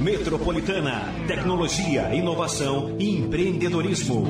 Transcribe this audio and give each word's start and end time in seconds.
Metropolitana, 0.00 1.12
tecnologia, 1.26 2.14
inovação 2.14 2.96
e 2.98 3.18
empreendedorismo. 3.18 4.24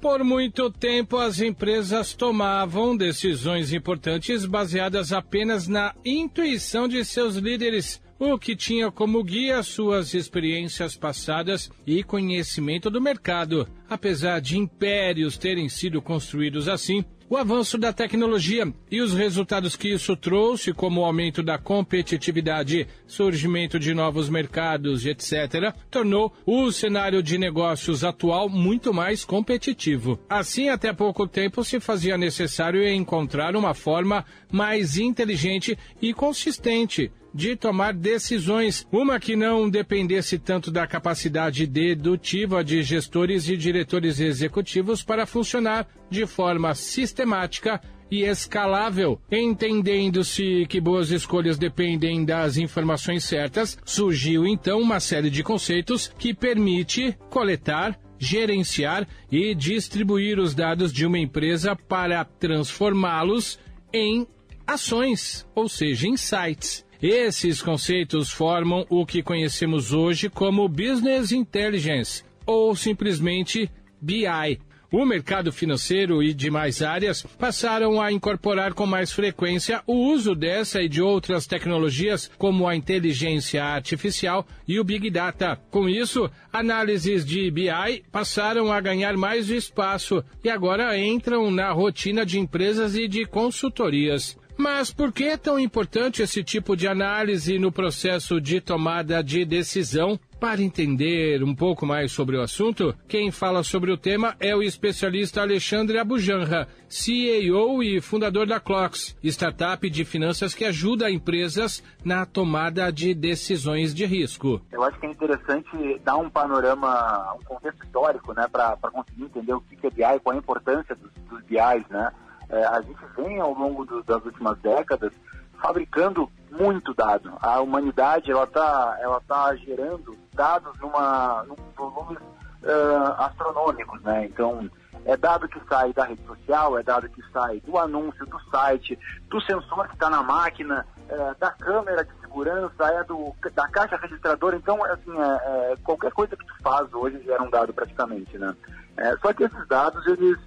Por 0.00 0.24
muito 0.24 0.70
tempo, 0.70 1.18
as 1.18 1.42
empresas 1.42 2.14
tomavam 2.14 2.96
decisões 2.96 3.74
importantes 3.74 4.46
baseadas 4.46 5.12
apenas 5.12 5.68
na 5.68 5.94
intuição 6.06 6.88
de 6.88 7.04
seus 7.04 7.36
líderes, 7.36 8.00
o 8.18 8.38
que 8.38 8.54
tinha 8.54 8.90
como 8.90 9.22
guia 9.22 9.62
suas 9.62 10.14
experiências 10.14 10.96
passadas 10.96 11.70
e 11.86 12.02
conhecimento 12.02 12.90
do 12.90 13.00
mercado. 13.00 13.68
Apesar 13.88 14.40
de 14.40 14.58
impérios 14.58 15.36
terem 15.36 15.68
sido 15.68 16.00
construídos 16.00 16.68
assim, 16.68 17.04
o 17.28 17.36
avanço 17.36 17.78
da 17.78 17.92
tecnologia 17.92 18.72
e 18.90 19.00
os 19.00 19.14
resultados 19.14 19.76
que 19.76 19.88
isso 19.88 20.14
trouxe, 20.14 20.72
como 20.72 21.00
o 21.00 21.04
aumento 21.04 21.42
da 21.42 21.58
competitividade, 21.58 22.86
surgimento 23.06 23.78
de 23.78 23.94
novos 23.94 24.28
mercados, 24.28 25.06
etc., 25.06 25.74
tornou 25.90 26.32
o 26.44 26.70
cenário 26.70 27.22
de 27.22 27.38
negócios 27.38 28.04
atual 28.04 28.48
muito 28.48 28.92
mais 28.92 29.24
competitivo. 29.24 30.18
Assim, 30.28 30.68
até 30.68 30.92
pouco 30.92 31.26
tempo 31.26 31.64
se 31.64 31.80
fazia 31.80 32.18
necessário 32.18 32.86
encontrar 32.86 33.56
uma 33.56 33.74
forma 33.74 34.24
mais 34.52 34.98
inteligente 34.98 35.76
e 36.00 36.12
consistente 36.12 37.10
de 37.34 37.56
tomar 37.56 37.92
decisões, 37.92 38.86
uma 38.92 39.18
que 39.18 39.34
não 39.34 39.68
dependesse 39.68 40.38
tanto 40.38 40.70
da 40.70 40.86
capacidade 40.86 41.66
dedutiva 41.66 42.62
de 42.62 42.82
gestores 42.82 43.48
e 43.48 43.56
diretores 43.56 44.20
executivos 44.20 45.02
para 45.02 45.26
funcionar 45.26 45.88
de 46.08 46.24
forma 46.26 46.74
sistemática 46.74 47.80
e 48.08 48.22
escalável. 48.22 49.20
Entendendo-se 49.30 50.64
que 50.68 50.80
boas 50.80 51.10
escolhas 51.10 51.58
dependem 51.58 52.24
das 52.24 52.56
informações 52.56 53.24
certas, 53.24 53.76
surgiu 53.84 54.46
então 54.46 54.80
uma 54.80 55.00
série 55.00 55.30
de 55.30 55.42
conceitos 55.42 56.12
que 56.16 56.32
permite 56.32 57.16
coletar 57.28 57.98
gerenciar 58.16 59.06
e 59.30 59.54
distribuir 59.54 60.38
os 60.38 60.54
dados 60.54 60.92
de 60.92 61.04
uma 61.04 61.18
empresa 61.18 61.76
para 61.76 62.24
transformá-los 62.24 63.58
em 63.92 64.26
ações, 64.66 65.46
ou 65.54 65.68
seja, 65.68 66.08
insights. 66.08 66.86
Esses 67.06 67.60
conceitos 67.60 68.30
formam 68.30 68.86
o 68.88 69.04
que 69.04 69.22
conhecemos 69.22 69.92
hoje 69.92 70.30
como 70.30 70.66
Business 70.66 71.32
Intelligence, 71.32 72.24
ou 72.46 72.74
simplesmente 72.74 73.70
BI. 74.00 74.58
O 74.90 75.04
mercado 75.04 75.52
financeiro 75.52 76.22
e 76.22 76.32
demais 76.32 76.80
áreas 76.80 77.22
passaram 77.38 78.00
a 78.00 78.10
incorporar 78.10 78.72
com 78.72 78.86
mais 78.86 79.12
frequência 79.12 79.82
o 79.86 79.92
uso 79.92 80.34
dessa 80.34 80.80
e 80.80 80.88
de 80.88 81.02
outras 81.02 81.46
tecnologias, 81.46 82.30
como 82.38 82.66
a 82.66 82.74
inteligência 82.74 83.62
artificial 83.62 84.46
e 84.66 84.80
o 84.80 84.84
Big 84.84 85.10
Data. 85.10 85.60
Com 85.70 85.86
isso, 85.86 86.30
análises 86.50 87.22
de 87.22 87.50
BI 87.50 88.02
passaram 88.10 88.72
a 88.72 88.80
ganhar 88.80 89.14
mais 89.14 89.50
espaço 89.50 90.24
e 90.42 90.48
agora 90.48 90.98
entram 90.98 91.50
na 91.50 91.70
rotina 91.70 92.24
de 92.24 92.38
empresas 92.38 92.96
e 92.96 93.06
de 93.06 93.26
consultorias. 93.26 94.38
Mas 94.56 94.92
por 94.92 95.12
que 95.12 95.24
é 95.24 95.36
tão 95.36 95.58
importante 95.58 96.22
esse 96.22 96.42
tipo 96.44 96.76
de 96.76 96.86
análise 96.86 97.58
no 97.58 97.72
processo 97.72 98.40
de 98.40 98.60
tomada 98.60 99.22
de 99.22 99.44
decisão? 99.44 100.18
Para 100.38 100.60
entender 100.60 101.42
um 101.42 101.54
pouco 101.54 101.86
mais 101.86 102.12
sobre 102.12 102.36
o 102.36 102.42
assunto, 102.42 102.94
quem 103.08 103.30
fala 103.30 103.62
sobre 103.62 103.90
o 103.90 103.96
tema 103.96 104.36
é 104.38 104.54
o 104.54 104.62
especialista 104.62 105.40
Alexandre 105.40 105.98
Abujanra, 105.98 106.68
CEO 106.86 107.82
e 107.82 108.00
fundador 108.00 108.46
da 108.46 108.60
Clocks, 108.60 109.16
startup 109.24 109.88
de 109.88 110.04
finanças 110.04 110.54
que 110.54 110.64
ajuda 110.64 111.10
empresas 111.10 111.82
na 112.04 112.26
tomada 112.26 112.92
de 112.92 113.14
decisões 113.14 113.94
de 113.94 114.04
risco. 114.04 114.60
Eu 114.70 114.82
acho 114.84 115.00
que 115.00 115.06
é 115.06 115.10
interessante 115.10 116.00
dar 116.04 116.18
um 116.18 116.28
panorama, 116.28 117.34
um 117.40 117.44
contexto 117.44 117.82
histórico, 117.82 118.34
né, 118.34 118.46
para 118.46 118.76
conseguir 118.76 119.24
entender 119.24 119.54
o 119.54 119.62
que 119.62 119.86
é 119.86 119.90
BI, 119.90 120.20
qual 120.22 120.36
a 120.36 120.38
importância 120.38 120.94
dos, 120.94 121.10
dos 121.28 121.42
BIs, 121.44 121.88
né? 121.88 122.12
É, 122.48 122.64
a 122.66 122.80
gente 122.80 123.00
vem 123.16 123.40
ao 123.40 123.54
longo 123.54 123.84
do, 123.84 124.02
das 124.02 124.24
últimas 124.24 124.58
décadas 124.58 125.12
fabricando 125.60 126.30
muito 126.50 126.92
dado. 126.94 127.32
A 127.40 127.60
humanidade 127.60 128.30
ela 128.30 128.44
está 128.44 128.98
ela 129.00 129.20
tá 129.26 129.54
gerando 129.56 130.16
dados 130.34 130.78
numa, 130.78 131.44
num 131.44 131.56
volumes 131.76 132.18
uh, 132.18 133.12
astronômicos, 133.18 134.00
né? 134.02 134.26
Então 134.26 134.70
é 135.04 135.16
dado 135.16 135.48
que 135.48 135.60
sai 135.68 135.92
da 135.92 136.04
rede 136.04 136.22
social, 136.26 136.78
é 136.78 136.82
dado 136.82 137.08
que 137.08 137.22
sai 137.30 137.60
do 137.60 137.78
anúncio, 137.78 138.24
do 138.26 138.40
site, 138.50 138.98
do 139.28 139.40
sensor 139.42 139.86
que 139.88 139.94
está 139.94 140.08
na 140.08 140.22
máquina, 140.22 140.86
é, 141.08 141.34
da 141.38 141.50
câmera 141.50 142.04
de 142.04 142.12
segurança, 142.20 142.84
é 142.86 143.04
do, 143.04 143.34
da 143.54 143.68
caixa 143.68 143.96
registradora. 143.96 144.56
Então, 144.56 144.82
assim, 144.84 145.12
é, 145.18 145.72
é, 145.72 145.76
qualquer 145.84 146.10
coisa 146.12 146.34
que 146.36 146.46
tu 146.46 146.54
faz 146.62 146.92
hoje 146.94 147.22
gera 147.22 147.42
um 147.42 147.50
dado 147.50 147.72
praticamente, 147.74 148.38
né? 148.38 148.54
É, 148.96 149.16
só 149.18 149.32
que 149.32 149.44
esses 149.44 149.68
dados, 149.68 150.06
eles 150.06 150.38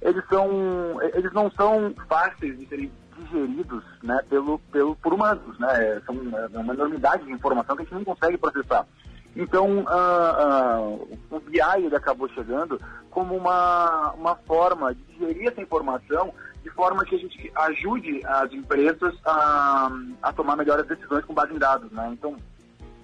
eles 0.00 0.24
são 0.28 1.00
eles 1.02 1.32
não 1.32 1.50
são 1.50 1.94
fáceis 2.08 2.58
de 2.58 2.66
serem 2.66 2.92
digeridos 3.18 3.82
né, 4.02 4.20
pelo, 4.28 4.58
pelo, 4.70 4.94
por 4.96 5.14
humanos, 5.14 5.58
né? 5.58 6.00
São 6.04 6.14
uma 6.14 6.74
enormidade 6.74 7.24
de 7.24 7.32
informação 7.32 7.74
que 7.74 7.82
a 7.82 7.84
gente 7.84 7.94
não 7.94 8.04
consegue 8.04 8.36
processar. 8.36 8.86
Então, 9.34 9.80
uh, 9.80 10.92
uh, 10.94 11.18
o 11.30 11.40
BI 11.40 11.60
ele 11.84 11.94
acabou 11.94 12.28
chegando 12.30 12.80
como 13.10 13.36
uma, 13.36 14.12
uma 14.12 14.34
forma 14.34 14.94
de 14.94 15.02
digerir 15.04 15.48
essa 15.48 15.60
informação 15.60 16.32
de 16.62 16.70
forma 16.70 17.04
que 17.04 17.14
a 17.14 17.18
gente 17.18 17.52
ajude 17.54 18.22
as 18.24 18.52
empresas 18.52 19.14
a, 19.24 19.90
a 20.22 20.32
tomar 20.32 20.56
melhores 20.56 20.86
decisões 20.86 21.24
com 21.24 21.34
base 21.34 21.54
em 21.54 21.58
dados, 21.58 21.90
né? 21.92 22.10
Então, 22.12 22.36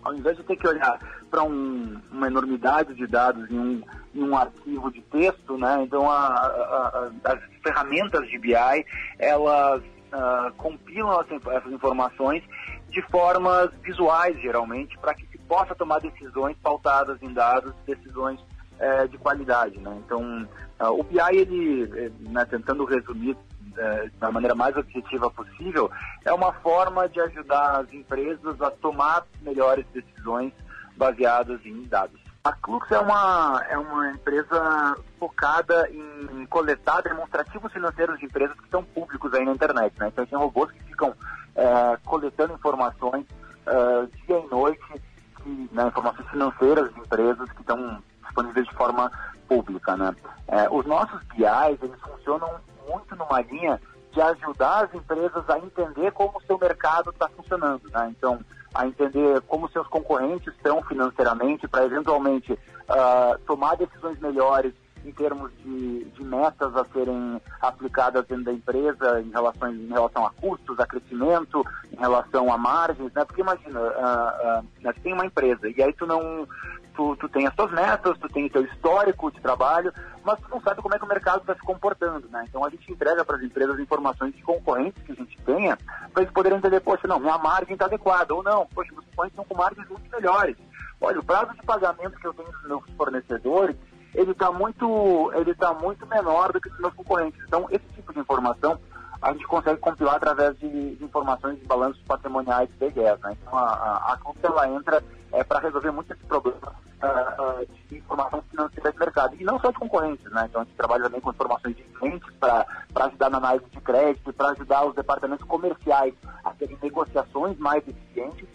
ao 0.02 0.14
invés 0.14 0.36
de 0.36 0.42
ter 0.42 0.56
que 0.56 0.66
olhar 0.66 0.98
para 1.30 1.42
um, 1.42 2.00
uma 2.10 2.26
enormidade 2.26 2.94
de 2.94 3.06
dados 3.06 3.50
em 3.50 3.58
um, 3.58 3.82
em 4.14 4.22
um 4.22 4.36
arquivo 4.36 4.90
de 4.90 5.00
texto, 5.02 5.56
né? 5.56 5.82
Então 5.82 6.10
a, 6.10 6.26
a, 6.26 7.10
a, 7.24 7.32
as 7.32 7.40
ferramentas 7.62 8.28
de 8.28 8.38
BI 8.38 8.84
elas 9.18 9.82
uh, 9.82 10.52
compilam 10.56 11.20
essas 11.20 11.72
informações 11.72 12.42
de 12.90 13.00
formas 13.02 13.70
visuais 13.82 14.38
geralmente 14.40 14.98
para 14.98 15.14
que 15.14 15.26
se 15.26 15.38
possa 15.38 15.74
tomar 15.74 16.00
decisões 16.00 16.56
pautadas 16.62 17.22
em 17.22 17.32
dados, 17.32 17.72
decisões 17.86 18.38
uh, 18.40 19.08
de 19.08 19.16
qualidade, 19.18 19.78
né? 19.78 19.96
Então 20.04 20.46
uh, 20.80 21.00
o 21.00 21.02
BI 21.02 21.18
ele, 21.32 21.90
eh, 21.96 22.10
né, 22.20 22.44
tentando 22.44 22.84
resumir 22.84 23.36
é, 23.76 24.10
da 24.18 24.30
maneira 24.30 24.54
mais 24.54 24.76
objetiva 24.76 25.30
possível, 25.30 25.90
é 26.24 26.32
uma 26.32 26.52
forma 26.54 27.08
de 27.08 27.20
ajudar 27.20 27.80
as 27.80 27.92
empresas 27.92 28.60
a 28.60 28.70
tomar 28.70 29.24
melhores 29.40 29.86
decisões 29.92 30.52
baseadas 30.96 31.64
em 31.64 31.82
dados. 31.84 32.20
A 32.44 32.52
Clux 32.52 32.90
é 32.90 32.98
uma, 32.98 33.64
é 33.68 33.78
uma 33.78 34.10
empresa 34.10 34.96
focada 35.18 35.88
em 35.90 36.44
coletar 36.46 37.00
demonstrativos 37.00 37.72
financeiros 37.72 38.18
de 38.18 38.26
empresas 38.26 38.56
que 38.56 38.64
estão 38.64 38.82
públicos 38.82 39.32
aí 39.32 39.44
na 39.44 39.52
internet. 39.52 39.94
Né? 39.96 40.08
Então, 40.08 40.26
tem 40.26 40.36
robôs 40.36 40.70
que 40.72 40.82
ficam 40.82 41.14
é, 41.54 41.96
coletando 42.04 42.54
informações 42.54 43.24
é, 43.64 44.06
dia 44.26 44.40
e 44.40 44.48
noite, 44.50 45.02
que, 45.36 45.68
né, 45.70 45.86
informações 45.86 46.28
financeiras 46.30 46.92
de 46.92 47.00
empresas 47.00 47.52
que 47.52 47.60
estão 47.60 48.02
disponíveis 48.24 48.66
de 48.66 48.74
forma 48.74 49.12
pública. 49.48 49.96
Né? 49.96 50.16
É, 50.48 50.68
os 50.68 50.84
nossos 50.84 51.22
BIs, 51.36 51.80
eles 51.80 52.00
funcionam 52.00 52.56
muito 52.88 53.14
numa 53.16 53.40
linha 53.40 53.80
de 54.12 54.20
ajudar 54.20 54.84
as 54.84 54.94
empresas 54.94 55.48
a 55.48 55.58
entender 55.58 56.12
como 56.12 56.38
o 56.38 56.42
seu 56.42 56.58
mercado 56.58 57.10
está 57.10 57.28
funcionando, 57.28 57.88
né? 57.90 58.12
Então, 58.16 58.38
a 58.74 58.86
entender 58.86 59.40
como 59.42 59.68
seus 59.70 59.86
concorrentes 59.86 60.54
estão 60.54 60.82
financeiramente 60.82 61.66
para 61.68 61.84
eventualmente 61.84 62.52
uh, 62.52 63.38
tomar 63.46 63.76
decisões 63.76 64.18
melhores 64.20 64.72
em 65.04 65.10
termos 65.12 65.50
de, 65.58 66.04
de, 66.04 66.22
metas 66.22 66.76
a 66.76 66.84
serem 66.92 67.40
aplicadas 67.60 68.24
dentro 68.26 68.44
da 68.44 68.52
empresa 68.52 69.20
em 69.20 69.30
relação, 69.30 69.72
em 69.72 69.88
relação 69.88 70.24
a 70.24 70.30
custos, 70.30 70.78
a 70.78 70.86
crescimento, 70.86 71.64
em 71.92 71.96
relação 71.96 72.52
a 72.52 72.56
margens, 72.56 73.12
né? 73.12 73.24
Porque 73.24 73.40
imagina, 73.40 73.80
uh, 73.80 74.88
uh, 74.88 74.94
tem 75.02 75.12
uma 75.12 75.26
empresa 75.26 75.68
e 75.68 75.82
aí 75.82 75.92
tu 75.92 76.06
não 76.06 76.46
tu, 76.94 77.16
tu 77.16 77.28
tem 77.28 77.46
as 77.46 77.54
tuas 77.54 77.70
metas, 77.72 78.18
tu 78.18 78.28
tem 78.28 78.46
o 78.46 78.50
teu 78.50 78.62
histórico 78.64 79.30
de 79.30 79.40
trabalho, 79.40 79.92
mas 80.24 80.38
tu 80.40 80.48
não 80.48 80.60
sabe 80.60 80.80
como 80.80 80.94
é 80.94 80.98
que 80.98 81.04
o 81.04 81.08
mercado 81.08 81.40
está 81.40 81.54
se 81.54 81.60
comportando, 81.60 82.28
né? 82.28 82.44
Então 82.48 82.64
a 82.64 82.70
gente 82.70 82.90
entrega 82.90 83.24
para 83.24 83.36
as 83.36 83.42
empresas 83.42 83.78
informações 83.78 84.34
de 84.34 84.42
concorrentes 84.42 85.02
que 85.02 85.12
a 85.12 85.14
gente 85.14 85.36
tenha, 85.42 85.78
para 86.12 86.22
eles 86.22 86.32
poderem 86.32 86.58
entender, 86.58 86.80
poxa, 86.80 87.08
não, 87.08 87.18
minha 87.18 87.38
margem 87.38 87.72
está 87.74 87.86
adequada, 87.86 88.34
ou 88.34 88.42
não, 88.42 88.66
poxa, 88.66 88.92
meus 88.92 89.04
concorrentes 89.06 89.38
estão 89.38 89.44
com 89.44 89.62
margens 89.62 89.88
muito 89.88 90.10
melhores. 90.10 90.56
Olha, 91.00 91.18
o 91.18 91.24
prazo 91.24 91.52
de 91.54 91.62
pagamento 91.62 92.18
que 92.18 92.26
eu 92.26 92.34
tenho 92.34 92.50
dos 92.52 92.62
meus 92.64 92.84
fornecedores, 92.96 93.76
ele 94.14 94.30
está 94.32 94.52
muito, 94.52 95.32
ele 95.34 95.54
tá 95.54 95.74
muito 95.74 96.06
menor 96.06 96.52
do 96.52 96.60
que 96.60 96.68
os 96.68 96.78
meus 96.78 96.94
concorrentes. 96.94 97.40
Então, 97.46 97.66
esse 97.70 97.86
tipo 97.94 98.12
de 98.12 98.20
informação 98.20 98.78
a 99.22 99.32
gente 99.32 99.46
consegue 99.46 99.78
compilar 99.78 100.16
através 100.16 100.58
de, 100.58 100.98
informações 101.00 101.58
de 101.58 101.64
balanços 101.64 102.02
patrimoniais 102.02 102.68
de 102.70 102.76
BGS. 102.76 103.22
Né? 103.22 103.36
Então, 103.40 103.56
a, 103.56 103.62
a, 103.62 104.14
a 104.14 104.18
ela 104.42 104.68
entra 104.68 105.02
é, 105.32 105.44
para 105.44 105.60
resolver 105.60 105.92
muito 105.92 106.12
esse 106.12 106.24
problema 106.24 106.58
uh, 107.02 107.60
uh, 107.62 107.66
de 107.88 107.98
informação 107.98 108.42
financeira 108.50 108.92
de 108.92 108.98
mercado. 108.98 109.36
E 109.38 109.44
não 109.44 109.60
só 109.60 109.70
de 109.70 109.78
concorrentes, 109.78 110.30
né? 110.32 110.46
Então, 110.48 110.62
a 110.62 110.64
gente 110.64 110.76
trabalha 110.76 111.04
também 111.04 111.20
com 111.20 111.30
informações 111.30 111.76
de 111.76 111.82
clientes 111.84 112.28
para 112.40 112.66
ajudar 112.96 113.30
na 113.30 113.38
análise 113.38 113.66
de 113.70 113.80
crédito, 113.80 114.32
para 114.32 114.50
ajudar 114.50 114.84
os 114.86 114.94
departamentos 114.96 115.46
comerciais 115.46 116.14
a 116.44 116.50
terem 116.50 116.76
negociações 116.82 117.56
mais 117.58 117.86
eficientes 117.86 118.48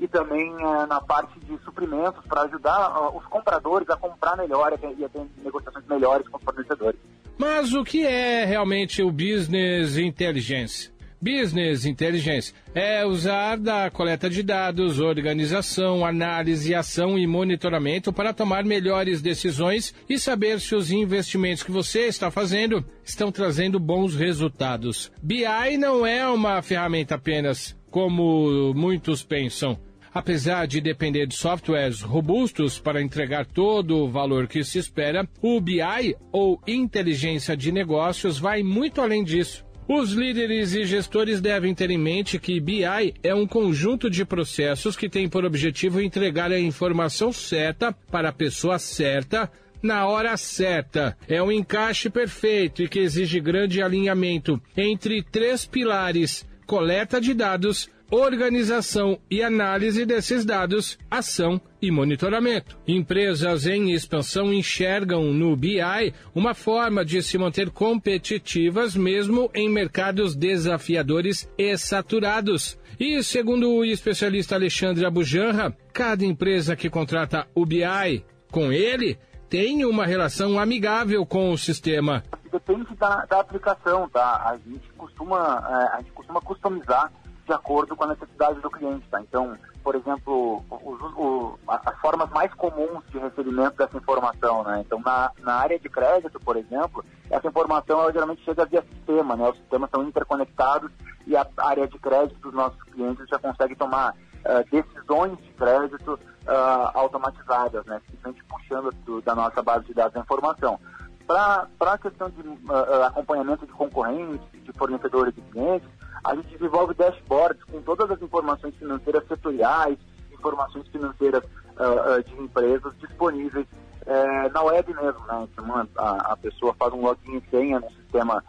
e 0.00 0.08
também 0.08 0.54
uh, 0.54 0.86
na 0.86 1.02
parte 1.02 1.38
de 1.40 1.58
suprimentos 1.58 2.24
para 2.26 2.42
ajudar 2.42 3.14
os 3.14 3.24
compradores 3.26 3.88
a 3.90 3.96
comprar 3.96 4.36
melhor 4.36 4.72
e 4.72 5.04
a 5.04 5.08
ter 5.08 5.26
negociações 5.42 5.86
melhores 5.86 6.26
com 6.28 6.38
os 6.38 6.42
fornecedores. 6.42 6.98
Mas 7.36 7.74
o 7.74 7.82
que 7.82 8.06
é 8.06 8.44
realmente 8.44 9.02
o 9.02 9.10
Business 9.10 9.96
Intelligence? 9.96 10.94
Business 11.24 11.86
Intelligence 11.86 12.52
é 12.74 13.04
usar 13.06 13.56
da 13.56 13.90
coleta 13.90 14.28
de 14.28 14.42
dados, 14.42 15.00
organização, 15.00 16.04
análise, 16.04 16.74
ação 16.74 17.18
e 17.18 17.26
monitoramento 17.26 18.12
para 18.12 18.34
tomar 18.34 18.62
melhores 18.62 19.22
decisões 19.22 19.94
e 20.06 20.18
saber 20.18 20.60
se 20.60 20.74
os 20.74 20.90
investimentos 20.90 21.62
que 21.62 21.70
você 21.70 22.00
está 22.00 22.30
fazendo 22.30 22.84
estão 23.02 23.32
trazendo 23.32 23.80
bons 23.80 24.14
resultados. 24.14 25.10
BI 25.22 25.78
não 25.78 26.06
é 26.06 26.28
uma 26.28 26.60
ferramenta 26.60 27.14
apenas, 27.14 27.74
como 27.90 28.74
muitos 28.74 29.22
pensam. 29.22 29.78
Apesar 30.14 30.66
de 30.66 30.80
depender 30.80 31.26
de 31.26 31.34
softwares 31.34 32.00
robustos 32.00 32.78
para 32.78 33.02
entregar 33.02 33.44
todo 33.44 33.96
o 33.96 34.08
valor 34.08 34.46
que 34.46 34.62
se 34.62 34.78
espera, 34.78 35.28
o 35.42 35.60
BI, 35.60 36.14
ou 36.30 36.60
inteligência 36.68 37.56
de 37.56 37.72
negócios, 37.72 38.38
vai 38.38 38.62
muito 38.62 39.00
além 39.00 39.24
disso. 39.24 39.64
Os 39.88 40.12
líderes 40.12 40.72
e 40.72 40.84
gestores 40.84 41.40
devem 41.40 41.74
ter 41.74 41.90
em 41.90 41.98
mente 41.98 42.38
que 42.38 42.60
BI 42.60 43.14
é 43.22 43.34
um 43.34 43.46
conjunto 43.46 44.08
de 44.08 44.24
processos 44.24 44.96
que 44.96 45.10
tem 45.10 45.28
por 45.28 45.44
objetivo 45.44 46.00
entregar 46.00 46.50
a 46.52 46.58
informação 46.58 47.32
certa 47.32 47.92
para 47.92 48.30
a 48.30 48.32
pessoa 48.32 48.78
certa 48.78 49.50
na 49.82 50.06
hora 50.06 50.36
certa. 50.38 51.14
É 51.28 51.42
um 51.42 51.52
encaixe 51.52 52.08
perfeito 52.08 52.82
e 52.82 52.88
que 52.88 53.00
exige 53.00 53.38
grande 53.40 53.82
alinhamento 53.82 54.58
entre 54.74 55.22
três 55.22 55.66
pilares: 55.66 56.46
coleta 56.66 57.20
de 57.20 57.34
dados, 57.34 57.90
organização 58.14 59.18
e 59.28 59.42
análise 59.42 60.06
desses 60.06 60.44
dados, 60.44 60.96
ação 61.10 61.60
e 61.82 61.90
monitoramento. 61.90 62.78
Empresas 62.86 63.66
em 63.66 63.90
expansão 63.90 64.52
enxergam 64.52 65.32
no 65.32 65.56
BI 65.56 66.14
uma 66.32 66.54
forma 66.54 67.04
de 67.04 67.20
se 67.20 67.36
manter 67.36 67.70
competitivas 67.70 68.94
mesmo 68.94 69.50
em 69.52 69.68
mercados 69.68 70.36
desafiadores 70.36 71.50
e 71.58 71.76
saturados. 71.76 72.78
E 73.00 73.20
segundo 73.24 73.68
o 73.68 73.84
especialista 73.84 74.54
Alexandre 74.54 75.04
Abujanra, 75.04 75.76
cada 75.92 76.24
empresa 76.24 76.76
que 76.76 76.88
contrata 76.88 77.48
o 77.52 77.66
BI 77.66 78.24
com 78.48 78.70
ele 78.70 79.18
tem 79.50 79.84
uma 79.84 80.06
relação 80.06 80.58
amigável 80.58 81.26
com 81.26 81.50
o 81.50 81.58
sistema. 81.58 82.22
Depende 82.52 82.94
da, 82.94 83.24
da 83.26 83.40
aplicação, 83.40 84.08
tá? 84.08 84.36
A 84.46 84.56
gente 84.56 84.88
costuma, 84.96 85.64
é, 85.68 85.96
a 85.96 85.98
gente 85.98 86.12
costuma 86.12 86.40
customizar 86.40 87.10
de 87.44 87.52
acordo 87.52 87.94
com 87.94 88.04
a 88.04 88.08
necessidade 88.08 88.60
do 88.60 88.70
cliente, 88.70 89.06
tá? 89.10 89.20
Então, 89.20 89.56
por 89.82 89.94
exemplo, 89.94 90.64
o, 90.70 91.58
as 91.68 91.98
formas 91.98 92.30
mais 92.30 92.52
comuns 92.54 93.04
de 93.10 93.18
recebimento 93.18 93.76
dessa 93.76 93.96
informação, 93.96 94.64
né? 94.64 94.82
Então, 94.84 95.00
na, 95.00 95.30
na 95.40 95.54
área 95.54 95.78
de 95.78 95.88
crédito, 95.88 96.40
por 96.40 96.56
exemplo, 96.56 97.04
essa 97.30 97.46
informação 97.46 98.00
ela 98.00 98.12
geralmente 98.12 98.42
chega 98.44 98.64
via 98.64 98.82
sistema, 98.82 99.36
né? 99.36 99.48
Os 99.48 99.58
sistemas 99.58 99.90
são 99.90 100.02
interconectados 100.02 100.90
e 101.26 101.36
a 101.36 101.46
área 101.58 101.86
de 101.86 101.98
crédito 101.98 102.40
dos 102.40 102.54
nossos 102.54 102.82
clientes 102.84 103.28
já 103.28 103.38
consegue 103.38 103.76
tomar 103.76 104.12
uh, 104.12 104.70
decisões 104.70 105.36
de 105.38 105.50
crédito 105.52 106.14
uh, 106.14 106.98
automatizadas, 106.98 107.84
né? 107.84 108.00
Simplesmente 108.06 108.42
puxando 108.44 108.90
do, 109.04 109.20
da 109.20 109.34
nossa 109.34 109.62
base 109.62 109.84
de 109.84 109.92
dados 109.92 110.16
a 110.16 110.20
informação. 110.20 110.80
Para 111.26 111.68
a 111.80 111.98
questão 111.98 112.30
de 112.30 112.40
uh, 112.40 113.04
acompanhamento 113.06 113.66
de 113.66 113.72
concorrentes, 113.72 114.40
de 114.52 114.72
fornecedores 114.72 115.34
e 115.36 115.40
clientes, 115.42 115.88
a 116.22 116.34
gente 116.34 116.48
desenvolve 116.48 116.94
dashboards 116.94 117.62
com 117.64 117.80
todas 117.82 118.10
as 118.10 118.20
informações 118.22 118.74
financeiras 118.76 119.26
setoriais, 119.26 119.98
informações 120.32 120.86
financeiras 120.88 121.42
uh, 121.44 122.18
uh, 122.18 122.22
de 122.22 122.34
empresas 122.40 122.92
disponíveis 122.98 123.66
uh, 124.06 124.52
na 124.52 124.62
web 124.62 124.94
mesmo, 124.94 125.26
né? 125.26 125.48
Então 125.50 125.88
a, 125.96 126.32
a, 126.32 126.36
pessoa 126.36 126.74
faz 126.74 126.92
um 126.92 127.00
login 127.00 127.38
e 127.38 127.50
senha 127.50 127.80
no 127.80 127.90
sistema 127.90 128.42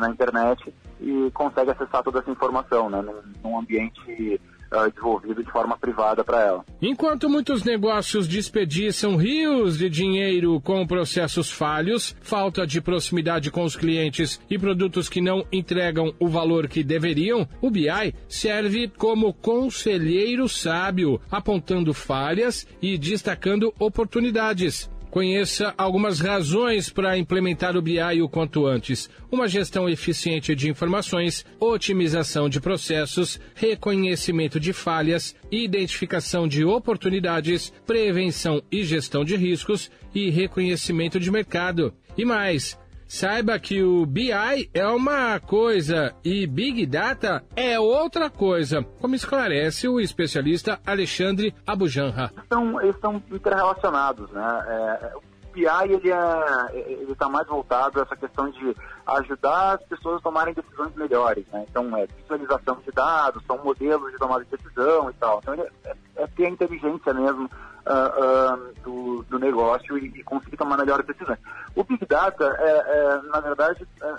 na 0.00 0.08
internet 0.08 0.72
e 1.00 1.28
consegue 1.34 1.72
acessar 1.72 2.04
toda 2.04 2.20
essa 2.20 2.30
informação, 2.30 2.88
né? 2.88 3.02
Num, 3.02 3.20
num 3.42 3.58
ambiente 3.58 4.40
uh, 4.72 4.90
desenvolvido 4.90 5.42
de 5.44 5.50
forma 5.50 5.76
privada 5.76 6.24
para 6.24 6.40
ela. 6.40 6.64
Enquanto 6.80 7.28
muitos 7.28 7.62
negócios 7.62 8.26
desperdiçam 8.26 9.16
rios 9.16 9.78
de 9.78 9.88
dinheiro 9.88 10.60
com 10.60 10.86
processos 10.86 11.50
falhos, 11.50 12.16
falta 12.20 12.66
de 12.66 12.80
proximidade 12.80 13.50
com 13.50 13.62
os 13.62 13.76
clientes 13.76 14.40
e 14.50 14.58
produtos 14.58 15.08
que 15.08 15.20
não 15.20 15.44
entregam 15.52 16.12
o 16.18 16.28
valor 16.28 16.68
que 16.68 16.82
deveriam, 16.82 17.46
o 17.60 17.70
BI 17.70 18.14
serve 18.28 18.88
como 18.88 19.32
conselheiro 19.32 20.48
sábio, 20.48 21.20
apontando 21.30 21.94
falhas 21.94 22.66
e 22.80 22.98
destacando 22.98 23.72
oportunidades. 23.78 24.91
Conheça 25.12 25.74
algumas 25.76 26.20
razões 26.20 26.88
para 26.88 27.18
implementar 27.18 27.76
o 27.76 27.82
BI 27.82 28.22
o 28.22 28.30
quanto 28.30 28.64
antes. 28.64 29.10
Uma 29.30 29.46
gestão 29.46 29.86
eficiente 29.86 30.54
de 30.54 30.70
informações, 30.70 31.44
otimização 31.60 32.48
de 32.48 32.58
processos, 32.58 33.38
reconhecimento 33.54 34.58
de 34.58 34.72
falhas, 34.72 35.36
identificação 35.50 36.48
de 36.48 36.64
oportunidades, 36.64 37.70
prevenção 37.86 38.62
e 38.72 38.82
gestão 38.84 39.22
de 39.22 39.36
riscos 39.36 39.90
e 40.14 40.30
reconhecimento 40.30 41.20
de 41.20 41.30
mercado. 41.30 41.92
E 42.16 42.24
mais, 42.24 42.78
Saiba 43.14 43.58
que 43.58 43.82
o 43.82 44.06
BI 44.06 44.32
é 44.72 44.86
uma 44.86 45.38
coisa 45.38 46.14
e 46.24 46.46
Big 46.46 46.86
Data 46.86 47.44
é 47.54 47.78
outra 47.78 48.30
coisa, 48.30 48.82
como 49.02 49.14
esclarece 49.14 49.86
o 49.86 50.00
especialista 50.00 50.80
Alexandre 50.84 51.54
Abujanra. 51.66 52.32
Então, 52.46 52.80
eles 52.80 52.94
estão 52.94 53.22
interrelacionados, 53.30 54.30
né? 54.30 54.64
É, 54.66 55.12
BI 55.52 55.92
ele 55.92 56.10
é, 56.10 56.76
ele 56.90 57.12
está 57.12 57.28
mais 57.28 57.46
voltado 57.46 58.00
a 58.00 58.02
essa 58.02 58.16
questão 58.16 58.50
de 58.50 58.76
ajudar 59.06 59.74
as 59.74 59.82
pessoas 59.84 60.18
a 60.18 60.22
tomarem 60.22 60.54
decisões 60.54 60.94
melhores, 60.94 61.46
né? 61.52 61.64
Então, 61.68 61.96
é 61.96 62.06
visualização 62.06 62.76
de 62.84 62.90
dados, 62.92 63.44
são 63.46 63.58
modelos 63.58 64.10
de 64.12 64.18
tomada 64.18 64.44
de 64.44 64.50
decisão 64.50 65.10
e 65.10 65.14
tal. 65.14 65.38
Então, 65.42 65.54
ele 65.54 65.62
é, 65.84 65.96
é 66.16 66.26
ter 66.26 66.46
a 66.46 66.50
inteligência 66.50 67.12
mesmo 67.12 67.48
uh, 67.86 68.54
uh, 68.54 68.74
do, 68.82 69.22
do, 69.24 69.38
negócio 69.38 69.98
e, 69.98 70.06
e, 70.06 70.22
conseguir 70.22 70.56
tomar 70.56 70.76
melhores 70.76 71.06
decisões. 71.06 71.38
O 71.74 71.84
Big 71.84 72.04
Data, 72.06 72.44
é, 72.58 72.70
é 72.70 73.22
na 73.28 73.40
verdade, 73.40 73.86
é, 74.00 74.14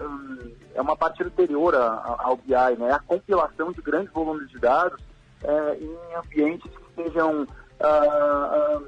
é, 0.76 0.82
uma 0.82 0.96
parte 0.96 1.24
anterior 1.24 1.76
ao 1.76 2.38
BI, 2.38 2.78
né? 2.78 2.90
É 2.90 2.94
a 2.94 3.00
compilação 3.00 3.72
de 3.72 3.82
grandes 3.82 4.12
volumes 4.12 4.50
de 4.50 4.60
dados 4.60 5.02
é, 5.44 5.78
em 5.78 6.16
ambientes 6.16 6.72
que 6.72 7.04
sejam, 7.04 7.44
uh, 7.44 8.86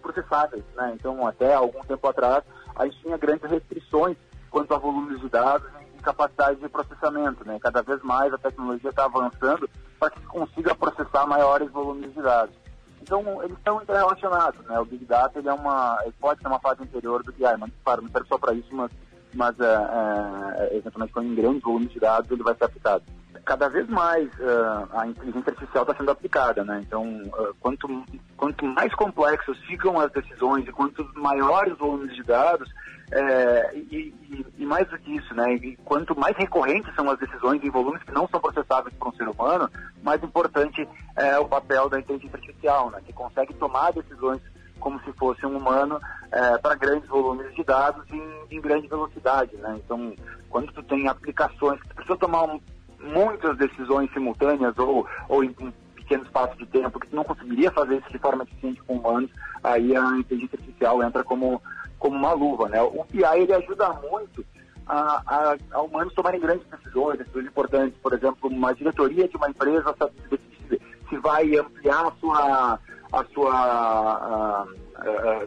processáveis, 0.00 0.64
né? 0.74 0.92
Então, 0.94 1.26
até 1.26 1.54
algum 1.54 1.80
tempo 1.82 2.06
atrás, 2.08 2.44
a 2.74 2.84
gente 2.84 3.00
tinha 3.00 3.16
grandes 3.16 3.50
restrições 3.50 4.16
quanto 4.50 4.74
a 4.74 4.78
volumes 4.78 5.20
de 5.20 5.28
dados 5.28 5.66
e 5.96 6.02
capacidade 6.02 6.60
de 6.60 6.68
processamento, 6.68 7.44
né? 7.46 7.58
Cada 7.60 7.82
vez 7.82 8.02
mais 8.02 8.32
a 8.32 8.38
tecnologia 8.38 8.90
está 8.90 9.04
avançando 9.04 9.68
para 9.98 10.10
que 10.10 10.20
se 10.20 10.26
consiga 10.26 10.74
processar 10.74 11.26
maiores 11.26 11.70
volumes 11.70 12.12
de 12.12 12.20
dados. 12.22 12.54
Então, 13.00 13.42
eles 13.42 13.56
estão 13.56 13.82
interrelacionados, 13.82 14.64
né? 14.66 14.78
O 14.78 14.84
Big 14.84 15.04
Data, 15.04 15.38
ele 15.38 15.48
é 15.48 15.52
uma, 15.52 15.98
ele 16.02 16.14
pode 16.20 16.40
ser 16.40 16.46
uma 16.46 16.60
fase 16.60 16.82
anterior 16.82 17.22
do 17.22 17.32
BI, 17.32 17.44
mas, 17.58 17.70
claro, 17.84 18.02
não 18.02 18.10
serve 18.10 18.28
só 18.28 18.38
para 18.38 18.54
isso, 18.54 18.68
mas, 18.70 18.92
mas 19.34 19.58
é, 19.58 19.64
é, 19.64 20.76
eventualmente, 20.76 21.18
em 21.18 21.34
grandes 21.34 21.62
volumes 21.62 21.90
de 21.90 21.98
dados, 21.98 22.30
ele 22.30 22.42
vai 22.42 22.54
ser 22.54 22.64
aplicado. 22.64 23.02
Cada 23.44 23.68
vez 23.68 23.88
mais 23.88 24.28
uh, 24.38 24.88
a 24.92 25.06
inteligência 25.06 25.50
artificial 25.50 25.82
está 25.82 25.96
sendo 25.96 26.10
aplicada, 26.10 26.64
né? 26.64 26.80
Então, 26.86 27.04
uh, 27.04 27.54
quanto, 27.60 27.88
quanto 28.36 28.64
mais 28.64 28.94
complexos 28.94 29.58
ficam 29.66 29.98
as 29.98 30.12
decisões 30.12 30.66
e 30.66 30.72
quanto 30.72 31.04
maiores 31.14 31.76
volumes 31.76 32.14
de 32.14 32.22
dados, 32.22 32.68
é, 33.12 33.72
e, 33.74 34.14
e, 34.30 34.46
e, 34.58 34.64
mais 34.64 34.88
do 34.88 34.98
que 34.98 35.16
isso, 35.16 35.34
né? 35.34 35.54
E 35.54 35.76
quanto 35.84 36.18
mais 36.18 36.34
recorrentes 36.36 36.94
são 36.94 37.10
as 37.10 37.18
decisões 37.18 37.62
em 37.62 37.68
volumes 37.68 38.02
que 38.02 38.12
não 38.12 38.26
são 38.26 38.40
processáveis 38.40 38.94
por 38.94 39.08
um 39.08 39.12
ser 39.12 39.28
humano, 39.28 39.70
mais 40.02 40.22
importante 40.22 40.88
é 41.14 41.38
o 41.38 41.46
papel 41.46 41.90
da 41.90 42.00
inteligência 42.00 42.36
artificial, 42.36 42.90
né? 42.90 43.00
Que 43.04 43.12
consegue 43.12 43.52
tomar 43.54 43.92
decisões 43.92 44.40
como 44.80 44.98
se 45.02 45.12
fosse 45.12 45.44
um 45.44 45.58
humano 45.58 46.00
é, 46.32 46.58
para 46.58 46.74
grandes 46.74 47.08
volumes 47.08 47.54
de 47.54 47.62
dados 47.62 48.02
em, 48.10 48.56
em, 48.56 48.60
grande 48.60 48.88
velocidade, 48.88 49.54
né? 49.56 49.78
Então, 49.84 50.14
quando 50.48 50.72
tu 50.72 50.82
tem 50.82 51.06
aplicações 51.06 51.80
que 51.82 51.94
precisa 51.94 52.16
tomar 52.16 52.44
um, 52.44 52.58
muitas 53.02 53.56
decisões 53.56 54.12
simultâneas 54.12 54.76
ou, 54.78 55.06
ou 55.28 55.44
em, 55.44 55.54
em 55.60 55.72
pequeno 55.94 56.22
espaço 56.24 56.56
de 56.56 56.66
tempo 56.66 57.00
que 57.00 57.14
não 57.14 57.24
conseguiria 57.24 57.70
fazer 57.70 57.98
isso 57.98 58.10
de 58.10 58.18
forma 58.18 58.44
eficiente 58.44 58.82
com 58.82 58.96
humanos, 58.96 59.30
aí 59.62 59.96
a 59.96 60.18
inteligência 60.18 60.58
artificial 60.58 61.02
entra 61.02 61.22
como 61.24 61.60
como 61.98 62.16
uma 62.16 62.32
luva, 62.32 62.68
né? 62.68 62.82
O 62.82 63.04
PI 63.04 63.22
ele 63.36 63.52
ajuda 63.52 63.88
muito 63.92 64.44
a, 64.88 65.22
a, 65.24 65.56
a 65.70 65.80
humanos 65.82 66.12
tomarem 66.14 66.40
grandes 66.40 66.66
decisões, 66.66 67.18
decisões 67.18 67.46
importantes, 67.46 67.96
por 68.02 68.12
exemplo, 68.12 68.50
uma 68.50 68.74
diretoria 68.74 69.28
de 69.28 69.36
uma 69.36 69.48
empresa 69.48 69.94
decide 70.28 70.82
se 71.08 71.16
vai 71.18 71.56
ampliar 71.56 72.06
a 72.06 72.12
sua 72.20 72.78
a 73.12 73.24
sua 73.32 73.54
a, 73.54 74.66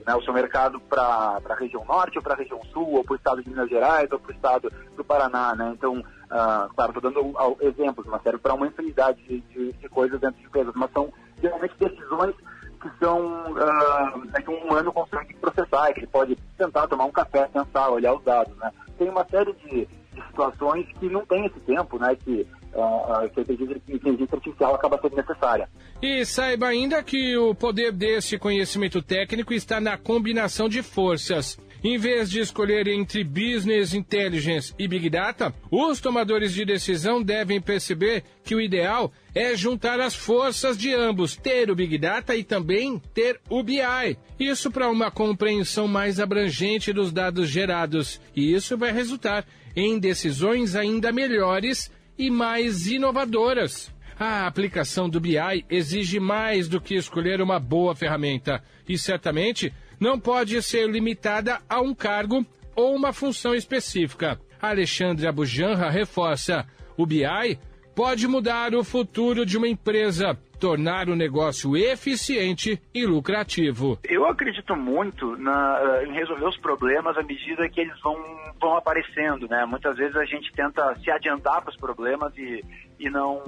né, 0.06 0.16
o 0.16 0.22
seu 0.22 0.34
mercado 0.34 0.80
para 0.80 1.42
a 1.50 1.56
região 1.56 1.84
norte 1.86 2.18
ou 2.18 2.24
para 2.24 2.34
a 2.34 2.38
região 2.38 2.62
sul, 2.72 2.94
ou 2.94 3.04
para 3.04 3.14
o 3.14 3.18
estado 3.18 3.44
de 3.44 3.50
Minas 3.50 3.70
Gerais 3.70 4.12
ou 4.12 4.20
para 4.20 4.32
o 4.32 4.36
estado 4.36 4.72
do 4.96 5.04
Paraná, 5.04 5.56
né? 5.56 5.72
Então, 5.76 6.04
uh, 6.36 6.74
claro, 6.76 6.92
estou 6.92 7.12
dando 7.12 7.58
exemplos, 7.62 8.06
mas 8.08 8.22
serve 8.22 8.40
para 8.40 8.54
uma 8.54 8.68
infinidade 8.68 9.22
de, 9.24 9.40
de, 9.42 9.72
de, 9.74 9.90
coisas 9.90 10.20
dentro 10.20 10.40
de 10.40 10.46
empresas, 10.46 10.74
mas 10.76 10.92
são 10.92 11.12
geralmente 11.42 11.76
decisões 11.80 12.36
que 12.82 12.90
são 13.00 13.20
uh, 13.54 14.44
que 14.44 14.50
um 14.50 14.66
humano 14.66 14.92
consegue 14.92 15.34
processar, 15.36 15.94
que 15.94 16.02
ele 16.02 16.08
pode 16.08 16.36
tentar 16.58 16.88
tomar 16.88 17.06
um 17.06 17.12
café, 17.12 17.48
pensar, 17.48 17.90
olhar 17.90 18.14
os 18.14 18.24
dados, 18.24 18.56
né? 18.58 18.72
Tem 18.98 19.10
uma 19.10 19.26
série 19.26 19.54
de, 19.54 19.88
de 20.14 20.28
situações 20.28 20.86
que 21.00 21.10
não 21.10 21.26
tem 21.26 21.46
esse 21.46 21.60
tempo, 21.62 21.98
né? 21.98 22.16
Que 22.16 22.48
uh, 22.76 23.30
que 23.30 23.40
a 23.40 23.96
inteligência 23.96 24.36
artificial 24.36 24.76
acaba 24.76 25.00
sendo 25.02 25.16
necessária. 25.16 25.70
E 26.02 26.26
saiba 26.26 26.68
ainda 26.68 27.02
que 27.02 27.36
o 27.38 27.56
poder 27.56 27.92
desse 27.92 28.38
conhecimento 28.38 29.02
técnico 29.02 29.54
está 29.54 29.80
na 29.80 29.98
combinação 29.98 30.68
de 30.68 30.84
forças. 30.84 31.58
Em 31.88 32.00
vez 32.00 32.32
de 32.32 32.40
escolher 32.40 32.88
entre 32.88 33.24
Business 33.24 33.94
Intelligence 33.94 34.74
e 34.80 34.88
Big 34.88 35.08
Data, 35.08 35.54
os 35.70 36.00
tomadores 36.00 36.52
de 36.52 36.66
decisão 36.66 37.22
devem 37.22 37.62
perceber 37.62 38.24
que 38.44 38.56
o 38.56 38.60
ideal 38.60 39.14
é 39.36 39.56
juntar 39.56 40.00
as 40.00 40.16
forças 40.16 40.80
de 40.80 40.96
ambos, 40.96 41.36
ter 41.36 41.70
o 41.70 41.76
Big 41.76 41.96
Data 42.00 42.36
e 42.36 42.44
também 42.44 43.00
ter 43.14 43.40
o 43.48 43.62
BI. 43.62 44.18
Isso 44.40 44.72
para 44.72 44.90
uma 44.90 45.12
compreensão 45.12 45.88
mais 45.88 46.20
abrangente 46.20 46.92
dos 46.92 47.12
dados 47.12 47.52
gerados. 47.52 48.20
E 48.36 48.52
isso 48.52 48.76
vai 48.76 48.92
resultar 48.92 49.46
em 49.76 50.00
decisões 50.00 50.76
ainda 50.76 51.12
melhores 51.12 51.92
e 52.18 52.32
mais 52.32 52.88
inovadoras. 52.88 53.94
A 54.18 54.48
aplicação 54.48 55.08
do 55.08 55.20
BI 55.20 55.66
exige 55.70 56.20
mais 56.20 56.68
do 56.68 56.82
que 56.82 56.96
escolher 56.96 57.42
uma 57.42 57.60
boa 57.60 57.94
ferramenta 57.94 58.64
e 58.90 58.98
certamente 58.98 59.72
não 60.06 60.20
pode 60.20 60.62
ser 60.62 60.88
limitada 60.88 61.60
a 61.68 61.82
um 61.82 61.96
cargo 61.96 62.46
ou 62.76 62.96
uma 62.96 63.12
função 63.12 63.56
específica. 63.56 64.40
Alexandre 64.62 65.26
Abujanra 65.26 65.90
reforça: 65.90 66.64
o 66.96 67.08
BI 67.08 67.58
pode 67.96 68.28
mudar 68.28 68.76
o 68.76 68.84
futuro 68.84 69.44
de 69.44 69.58
uma 69.58 69.68
empresa 69.68 70.38
tornar 70.60 71.10
o 71.10 71.16
negócio 71.16 71.76
eficiente 71.76 72.80
e 72.94 73.04
lucrativo. 73.04 73.98
Eu 74.04 74.28
acredito 74.28 74.76
muito 74.76 75.36
na, 75.38 75.80
eh, 75.82 76.06
em 76.06 76.14
resolver 76.14 76.46
os 76.46 76.58
problemas 76.58 77.18
à 77.18 77.24
medida 77.24 77.68
que 77.68 77.82
eles 77.82 78.00
vão, 78.02 78.16
vão 78.62 78.78
aparecendo, 78.78 79.48
né? 79.48 79.66
Muitas 79.66 79.98
vezes 79.98 80.16
a 80.16 80.26
gente 80.26 80.52
tenta 80.54 80.96
se 81.04 81.10
adiantar 81.10 81.62
para 81.62 81.72
os 81.72 81.78
problemas 81.78 82.32
e, 82.38 82.64
e 83.00 83.10
não 83.10 83.42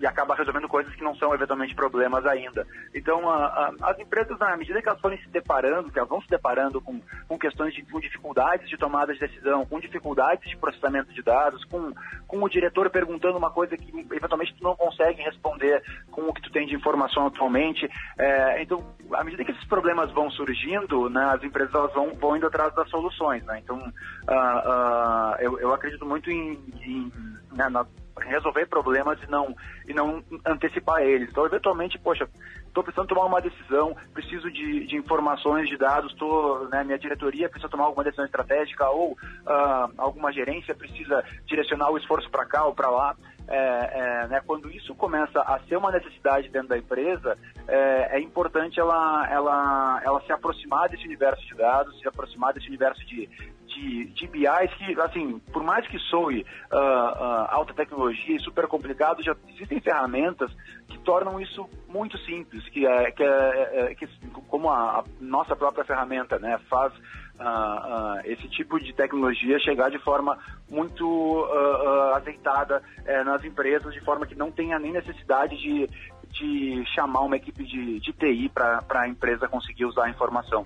e 0.00 0.06
acaba 0.06 0.34
resolvendo 0.34 0.68
coisas 0.68 0.94
que 0.94 1.04
não 1.04 1.14
são 1.14 1.34
eventualmente 1.34 1.74
problemas 1.74 2.24
ainda. 2.26 2.66
Então, 2.94 3.28
a, 3.28 3.46
a, 3.46 3.90
as 3.90 3.98
empresas, 3.98 4.38
na 4.38 4.56
medida 4.56 4.80
que 4.80 4.88
elas 4.88 5.00
forem 5.00 5.20
se 5.20 5.28
deparando, 5.28 5.90
que 5.90 5.98
elas 5.98 6.08
vão 6.08 6.20
se 6.22 6.28
deparando 6.28 6.80
com, 6.80 7.00
com 7.28 7.38
questões 7.38 7.74
de 7.74 7.82
com 7.82 8.00
dificuldades 8.00 8.68
de 8.68 8.76
tomada 8.76 9.12
de 9.12 9.20
decisão, 9.20 9.66
com 9.66 9.78
dificuldades 9.78 10.48
de 10.48 10.56
processamento 10.56 11.12
de 11.12 11.22
dados, 11.22 11.64
com, 11.64 11.92
com 12.26 12.42
o 12.42 12.48
diretor 12.48 12.88
perguntando 12.90 13.38
uma 13.38 13.50
coisa 13.50 13.76
que 13.76 13.90
eventualmente 14.10 14.54
tu 14.54 14.64
não 14.64 14.74
consegue 14.76 15.22
responder 15.22 15.82
com 16.10 16.22
o 16.22 16.32
que 16.32 16.42
tu 16.42 16.50
tem 16.50 16.66
de 16.66 16.74
informação 16.74 17.26
atualmente. 17.26 17.88
É, 18.18 18.62
então, 18.62 18.94
à 19.12 19.22
medida 19.22 19.44
que 19.44 19.52
esses 19.52 19.64
problemas 19.64 20.10
vão 20.12 20.30
surgindo, 20.30 21.10
né, 21.10 21.24
as 21.34 21.42
empresas 21.42 21.74
elas 21.74 21.92
vão, 21.92 22.14
vão 22.14 22.36
indo 22.36 22.46
atrás 22.46 22.74
das 22.74 22.88
soluções. 22.88 23.44
Né? 23.44 23.60
Então, 23.62 23.76
uh, 23.78 23.82
uh, 23.82 25.36
eu, 25.40 25.58
eu 25.60 25.74
acredito 25.74 26.06
muito 26.06 26.30
em, 26.30 26.52
em 26.82 27.12
né, 27.52 27.68
na, 27.68 27.84
resolver 28.26 28.66
problemas 28.66 29.18
e 29.22 29.30
não, 29.30 29.54
e 29.86 29.94
não 29.94 30.22
antecipar 30.46 31.02
eles. 31.02 31.30
Então, 31.30 31.46
eventualmente, 31.46 31.98
poxa, 31.98 32.28
estou 32.66 32.82
precisando 32.82 33.08
tomar 33.08 33.26
uma 33.26 33.40
decisão, 33.40 33.96
preciso 34.14 34.50
de, 34.50 34.86
de 34.86 34.96
informações, 34.96 35.68
de 35.68 35.76
dados, 35.76 36.14
tô, 36.14 36.68
né, 36.70 36.84
minha 36.84 36.98
diretoria 36.98 37.48
precisa 37.48 37.70
tomar 37.70 37.84
alguma 37.84 38.04
decisão 38.04 38.24
estratégica 38.24 38.88
ou 38.90 39.12
uh, 39.12 39.92
alguma 39.98 40.32
gerência 40.32 40.74
precisa 40.74 41.24
direcionar 41.46 41.90
o 41.90 41.98
esforço 41.98 42.30
para 42.30 42.46
cá 42.46 42.64
ou 42.64 42.74
para 42.74 42.90
lá 42.90 43.16
é, 43.50 43.90
é, 44.22 44.28
né, 44.28 44.40
quando 44.46 44.70
isso 44.70 44.94
começa 44.94 45.40
a 45.40 45.58
ser 45.68 45.76
uma 45.76 45.90
necessidade 45.90 46.48
dentro 46.48 46.68
da 46.68 46.78
empresa, 46.78 47.36
é, 47.66 48.16
é, 48.16 48.20
importante 48.20 48.78
ela, 48.78 49.28
ela, 49.28 50.00
ela 50.04 50.20
se 50.22 50.32
aproximar 50.32 50.88
desse 50.88 51.04
universo 51.04 51.44
de 51.46 51.56
dados, 51.56 51.98
se 51.98 52.06
aproximar 52.06 52.54
desse 52.54 52.68
universo 52.68 53.04
de, 53.06 53.28
de, 53.66 54.04
de 54.06 54.26
BIs 54.28 54.72
que, 54.78 55.00
assim, 55.00 55.40
por 55.52 55.64
mais 55.64 55.86
que 55.88 55.98
soe 55.98 56.42
uh, 56.42 56.76
uh, 56.76 57.46
alta 57.48 57.74
tecnologia 57.74 58.36
e 58.36 58.40
super 58.40 58.68
complicado, 58.68 59.22
já 59.22 59.34
existem 59.48 59.80
ferramentas 59.80 60.52
que 60.88 60.98
tornam 60.98 61.40
isso 61.40 61.68
muito 61.88 62.16
simples, 62.18 62.68
que 62.68 62.86
é, 62.86 63.10
que, 63.10 63.22
é, 63.22 63.90
é 63.90 63.94
que 63.94 64.06
como 64.48 64.70
a, 64.70 65.00
a, 65.00 65.04
nossa 65.20 65.56
própria 65.56 65.84
ferramenta, 65.84 66.38
né, 66.38 66.58
faz 66.68 66.92
uh, 67.40 68.20
esse 68.24 68.48
tipo 68.48 68.78
de 68.78 68.92
tecnologia 68.92 69.58
chegar 69.58 69.90
de 69.90 69.98
forma 69.98 70.38
muito 70.68 71.06
uh, 71.06 72.14
azeitada 72.14 72.82
uh, 72.98 73.24
nas 73.24 73.42
empresas, 73.44 73.92
de 73.92 74.00
forma 74.00 74.26
que 74.26 74.34
não 74.34 74.50
tenha 74.50 74.78
nem 74.78 74.92
necessidade 74.92 75.56
de, 75.56 75.88
de 76.28 76.84
chamar 76.94 77.20
uma 77.20 77.36
equipe 77.36 77.64
de, 77.64 78.00
de 78.00 78.12
TI 78.12 78.48
para 78.48 78.84
a 78.90 79.08
empresa 79.08 79.48
conseguir 79.48 79.86
usar 79.86 80.04
a 80.04 80.10
informação 80.10 80.64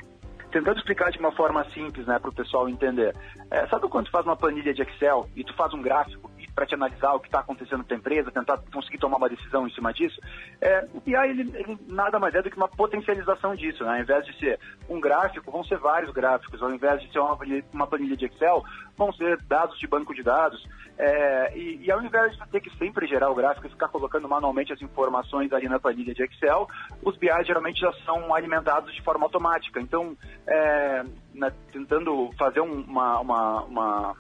tentando 0.51 0.79
explicar 0.79 1.11
de 1.11 1.19
uma 1.19 1.33
forma 1.33 1.65
simples, 1.71 2.07
né, 2.07 2.17
para 2.17 2.31
o 2.31 2.33
pessoal 2.33 2.69
entender. 2.69 3.13
É, 3.51 3.67
sabe 3.67 3.89
quando 3.89 4.05
tu 4.07 4.13
faz 4.13 4.25
uma 4.25 4.37
planilha 4.37 4.73
de 4.73 4.83
Excel 4.83 5.29
e 5.35 5.43
tu 5.43 5.53
faz 5.55 5.75
um 5.75 5.83
gráfico 5.83 6.31
para 6.55 6.67
te 6.67 6.75
analisar 6.75 7.13
o 7.15 7.21
que 7.21 7.29
está 7.29 7.41
acontecendo 7.41 7.79
na 7.79 7.85
tua 7.85 7.97
empresa, 7.97 8.31
tentar 8.31 8.59
conseguir 8.73 8.99
tomar 8.99 9.17
uma 9.17 9.29
decisão 9.29 9.67
em 9.67 9.71
cima 9.73 9.93
disso? 9.93 10.21
É, 10.61 10.87
o 10.95 11.01
BI 11.01 11.15
ele, 11.15 11.53
ele, 11.55 11.79
nada 11.89 12.19
mais 12.19 12.35
é 12.35 12.43
do 12.43 12.51
que 12.51 12.57
uma 12.57 12.69
potencialização 12.69 13.55
disso, 13.55 13.85
né? 13.85 13.95
Ao 13.95 14.01
invés 14.01 14.25
de 14.25 14.39
ser 14.39 14.59
um 14.89 15.01
gráfico, 15.01 15.51
vão 15.51 15.65
ser 15.65 15.79
vários 15.79 16.13
gráficos. 16.13 16.63
Ao 16.63 16.73
invés 16.73 17.01
de 17.03 17.11
ser 17.13 17.19
uma, 17.19 17.37
uma 17.73 17.87
planilha 17.87 18.17
de 18.17 18.27
Excel, 18.27 18.63
vão 18.97 19.13
ser 19.13 19.41
dados 19.43 19.79
de 19.79 19.87
banco 19.87 20.15
de 20.15 20.23
dados. 20.23 20.65
É, 20.97 21.57
e, 21.57 21.85
e, 21.85 21.91
ao 21.91 22.03
invés 22.03 22.37
de 22.37 22.49
ter 22.49 22.61
que 22.61 22.71
sempre 22.77 23.07
gerar 23.07 23.29
o 23.29 23.35
gráfico 23.35 23.67
e 23.67 23.71
ficar 23.71 23.89
colocando 23.89 24.29
manualmente 24.29 24.73
as 24.73 24.81
informações 24.81 25.53
ali 25.53 25.69
na 25.69 25.81
planilha 25.81 26.15
de 26.15 26.23
Excel, 26.23 26.69
os 27.03 27.17
BI 27.17 27.29
geralmente 27.45 27.81
já 27.81 27.93
são 28.05 28.33
alimentados 28.33 28.95
de 28.95 29.03
forma 29.03 29.25
automática. 29.25 29.81
Então, 29.81 30.17
é, 30.47 31.05
né, 31.35 31.53
tentando 31.73 32.31
fazer 32.39 32.61
uma, 32.61 33.19
uma, 33.19 33.63
uma, 33.63 34.17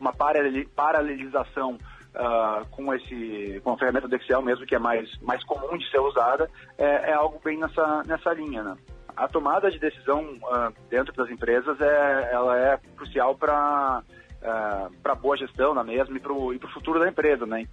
uma 0.00 0.12
paralelização 0.12 1.78
Uh, 2.16 2.66
com 2.70 2.94
esse 2.94 3.60
com 3.62 3.74
a 3.74 3.76
ferramenta 3.76 4.08
do 4.08 4.16
Excel 4.16 4.40
mesmo 4.40 4.64
que 4.64 4.74
é 4.74 4.78
mais 4.78 5.06
mais 5.20 5.44
comum 5.44 5.76
de 5.76 5.86
ser 5.90 5.98
usada 5.98 6.48
é, 6.78 7.10
é 7.10 7.12
algo 7.12 7.38
bem 7.44 7.58
nessa 7.58 8.02
nessa 8.06 8.32
linha 8.32 8.62
né? 8.62 8.74
a 9.14 9.28
tomada 9.28 9.70
de 9.70 9.78
decisão 9.78 10.22
uh, 10.22 10.72
dentro 10.88 11.12
das 11.12 11.28
empresas 11.28 11.78
é 11.78 12.30
ela 12.32 12.58
é 12.58 12.78
crucial 12.96 13.36
para 13.36 14.02
uh, 14.40 14.90
para 15.02 15.14
boa 15.14 15.36
gestão 15.36 15.74
na 15.74 15.84
mesma 15.84 16.16
e 16.16 16.18
para 16.18 16.32
o 16.32 16.72
futuro 16.72 16.98
da 16.98 17.06
empresa 17.06 17.44
né 17.44 17.66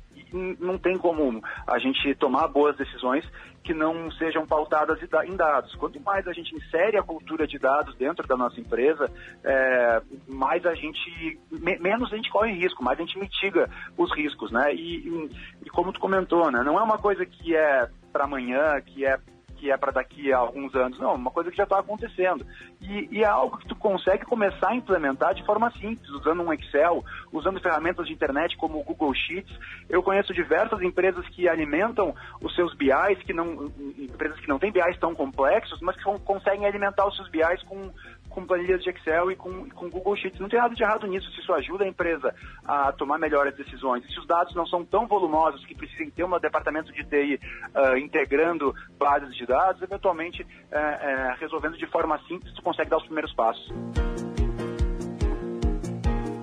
não 0.60 0.78
tem 0.78 0.98
como 0.98 1.42
a 1.68 1.80
gente 1.80 2.16
tomar 2.16 2.48
boas 2.48 2.76
decisões 2.76 3.26
que 3.64 3.74
não 3.74 4.12
sejam 4.12 4.46
pautadas 4.46 5.00
em 5.02 5.36
dados. 5.36 5.74
Quanto 5.76 6.00
mais 6.02 6.28
a 6.28 6.34
gente 6.34 6.54
insere 6.56 6.98
a 6.98 7.04
cultura 7.04 7.48
de 7.48 7.58
dados 7.58 7.96
dentro 7.96 8.28
da 8.28 8.36
nossa 8.36 8.60
empresa, 8.60 9.10
é, 9.44 10.02
mais 10.28 10.66
a 10.66 10.74
gente, 10.74 11.40
menos 11.80 12.12
a 12.12 12.16
gente 12.16 12.30
corre 12.30 12.52
risco, 12.52 12.84
mais 12.84 13.00
a 13.00 13.04
gente 13.04 13.18
mitiga 13.18 13.70
os 13.98 14.14
riscos, 14.14 14.52
né? 14.52 14.74
E, 14.74 15.08
e, 15.08 15.30
e 15.66 15.70
como 15.70 15.94
tu 15.94 16.00
comentou, 16.00 16.52
né? 16.52 16.62
Não 16.64 16.78
é 16.78 16.84
uma 16.84 16.98
coisa 16.98 17.26
que 17.26 17.56
é 17.56 17.88
para 18.12 18.26
amanhã, 18.26 18.82
que 18.82 19.06
é 19.06 19.18
que 19.64 19.72
é 19.72 19.78
para 19.78 19.94
daqui 19.94 20.34
a 20.34 20.40
alguns 20.40 20.76
anos. 20.76 21.00
Não, 21.00 21.16
uma 21.16 21.32
coisa 21.32 21.50
que 21.50 21.56
já 21.56 21.64
está 21.64 21.80
acontecendo. 21.80 22.46
E, 22.82 23.08
e, 23.10 23.24
é 23.24 23.26
algo 23.26 23.58
que 23.58 23.66
tu 23.66 23.76
consegue 23.78 24.26
começar 24.26 24.72
a 24.72 24.76
implementar 24.76 25.34
de 25.34 25.46
forma 25.46 25.72
simples, 25.72 26.10
usando 26.10 26.44
um 26.44 26.52
Excel, 26.52 27.02
usando 27.32 27.62
ferramentas 27.62 28.06
de 28.06 28.12
internet 28.12 28.58
como 28.58 28.78
o 28.78 28.84
Google 28.84 29.14
Sheets. 29.14 29.58
Eu 29.88 30.04
conheço 30.04 30.34
diversas 30.34 30.82
empresas 30.82 31.26
que 31.30 31.48
alimentam 31.48 32.14
os 32.42 32.54
seus 32.56 32.76
BIs, 32.76 33.24
que 33.26 33.32
não, 33.32 33.72
empresas 33.98 34.38
que 34.42 34.50
não 34.50 34.60
têm 34.60 34.70
BIs 34.70 35.00
tão 35.00 35.16
complexos, 35.16 35.80
mas 35.80 35.96
que 35.96 36.04
conseguem 36.26 36.66
alimentar 36.66 37.08
os 37.08 37.16
seus 37.16 37.30
BIs 37.30 37.64
com 37.64 37.90
com 38.34 38.46
planilhas 38.46 38.82
de 38.84 38.90
Excel 38.90 39.32
e 39.32 39.36
com, 39.36 39.70
com 39.70 39.90
Google 39.90 40.16
Sheets. 40.16 40.40
Não 40.40 40.50
tem 40.50 40.60
nada 40.60 40.74
de 40.74 40.84
errado 40.84 41.08
nisso, 41.08 41.30
se 41.32 41.40
isso 41.40 41.54
ajuda 41.54 41.84
a 41.84 41.88
empresa 41.88 42.34
a 42.66 42.92
tomar 42.92 43.20
melhores 43.20 43.56
decisões. 43.56 44.04
Se 44.12 44.20
os 44.20 44.28
dados 44.28 44.56
não 44.56 44.66
são 44.66 44.84
tão 44.84 45.08
volumosos 45.08 45.64
que 45.66 45.76
precisem 45.76 46.10
ter 46.10 46.24
um 46.24 46.40
departamento 46.40 46.92
de 46.92 47.04
TI 47.04 47.36
uh, 47.36 47.40
ah, 47.76 48.00
integrando 48.00 48.74
bases 48.98 49.36
de 49.36 49.46
dados, 49.46 49.82
eventualmente 49.82 50.42
uh, 50.42 50.46
uh, 50.46 51.40
resolvendo 51.40 51.78
de 51.78 51.86
forma 51.88 52.20
simples, 52.28 52.54
tu 52.54 52.62
consegue 52.62 52.90
dar 52.90 52.98
os 52.98 53.06
primeiros 53.06 53.34
passos. 53.34 53.72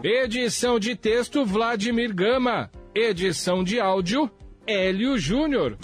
Edição 0.02 0.78
de 0.78 0.96
texto 0.96 1.44
Vladimir 1.44 2.14
Gama. 2.14 2.70
Edição 2.94 3.62
de 3.62 3.80
áudio 3.80 4.30
Hélio 4.66 5.18
Júnior. 5.18 5.76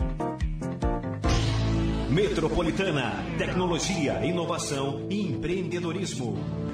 Metropolitana, 2.16 3.12
tecnologia, 3.36 4.24
inovação 4.24 5.06
e 5.10 5.20
empreendedorismo. 5.20 6.65